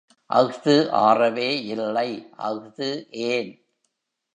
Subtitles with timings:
[0.29, 0.75] அஃது
[1.01, 2.09] ஆறவே இல்லை
[2.49, 2.89] அஃது
[3.09, 3.51] ஏன்?